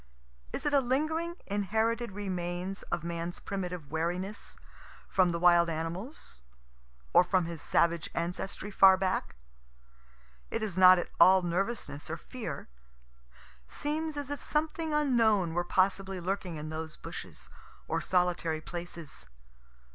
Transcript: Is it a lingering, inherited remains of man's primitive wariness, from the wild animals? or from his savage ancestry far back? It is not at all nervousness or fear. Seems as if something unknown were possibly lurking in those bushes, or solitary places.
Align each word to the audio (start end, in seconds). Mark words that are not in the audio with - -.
Is 0.51 0.65
it 0.65 0.73
a 0.73 0.79
lingering, 0.79 1.35
inherited 1.45 2.13
remains 2.13 2.81
of 2.91 3.03
man's 3.03 3.37
primitive 3.39 3.91
wariness, 3.91 4.57
from 5.07 5.31
the 5.31 5.37
wild 5.37 5.69
animals? 5.69 6.41
or 7.13 7.23
from 7.23 7.45
his 7.45 7.61
savage 7.61 8.09
ancestry 8.15 8.71
far 8.71 8.97
back? 8.97 9.35
It 10.49 10.63
is 10.63 10.75
not 10.75 10.97
at 10.97 11.11
all 11.19 11.43
nervousness 11.43 12.09
or 12.09 12.17
fear. 12.17 12.67
Seems 13.67 14.17
as 14.17 14.31
if 14.31 14.41
something 14.41 14.91
unknown 14.91 15.53
were 15.53 15.63
possibly 15.63 16.19
lurking 16.19 16.55
in 16.55 16.69
those 16.69 16.97
bushes, 16.97 17.47
or 17.87 18.01
solitary 18.01 18.59
places. 18.59 19.27